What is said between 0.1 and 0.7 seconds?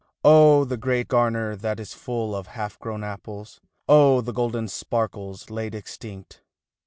Oh,